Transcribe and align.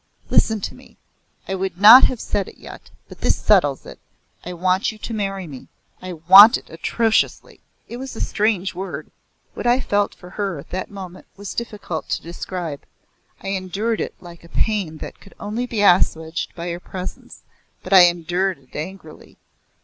"Listen 0.31 0.59
to 0.61 0.73
me. 0.73 0.97
I 1.47 1.53
would 1.53 1.77
not 1.79 2.05
have 2.05 2.19
said 2.19 2.47
it 2.47 2.57
yet, 2.57 2.89
but 3.07 3.21
this 3.21 3.35
settles 3.35 3.85
it. 3.85 3.99
I 4.43 4.51
want 4.51 4.91
you 4.91 4.97
to 4.97 5.13
marry 5.13 5.45
me. 5.45 5.67
I 6.01 6.13
want 6.13 6.57
it 6.57 6.71
atrociously!" 6.71 7.59
It 7.87 7.97
was 7.97 8.15
a 8.15 8.19
strange 8.19 8.73
word. 8.73 9.11
What 9.53 9.67
I 9.67 9.79
felt 9.79 10.15
for 10.15 10.31
her 10.31 10.57
at 10.57 10.71
that 10.71 10.89
moment 10.89 11.27
was 11.37 11.53
difficult 11.53 12.09
to 12.09 12.21
describe. 12.23 12.81
I 13.43 13.49
endured 13.49 14.01
it 14.01 14.15
like 14.19 14.43
a 14.43 14.49
pain 14.49 14.97
that 14.97 15.19
could 15.21 15.35
only 15.39 15.67
be 15.67 15.83
assuaged 15.83 16.55
by 16.55 16.69
her 16.71 16.79
presence, 16.79 17.43
but 17.83 17.93
I 17.93 18.05
endured 18.07 18.57
it 18.57 18.75
angrily. 18.75 19.37